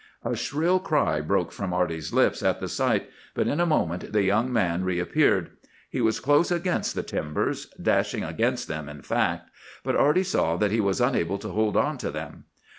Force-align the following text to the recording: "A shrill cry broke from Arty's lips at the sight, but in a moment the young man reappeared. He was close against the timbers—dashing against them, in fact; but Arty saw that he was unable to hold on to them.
"A 0.25 0.35
shrill 0.35 0.79
cry 0.79 1.21
broke 1.21 1.51
from 1.51 1.73
Arty's 1.75 2.11
lips 2.11 2.41
at 2.41 2.59
the 2.59 2.67
sight, 2.67 3.07
but 3.35 3.47
in 3.47 3.59
a 3.59 3.67
moment 3.67 4.13
the 4.13 4.23
young 4.23 4.51
man 4.51 4.83
reappeared. 4.83 5.51
He 5.91 6.01
was 6.01 6.19
close 6.19 6.49
against 6.49 6.95
the 6.95 7.03
timbers—dashing 7.03 8.23
against 8.23 8.67
them, 8.67 8.89
in 8.89 9.03
fact; 9.03 9.51
but 9.83 9.95
Arty 9.95 10.23
saw 10.23 10.57
that 10.57 10.71
he 10.71 10.81
was 10.81 11.01
unable 11.01 11.37
to 11.37 11.49
hold 11.49 11.77
on 11.77 11.99
to 11.99 12.09
them. 12.09 12.45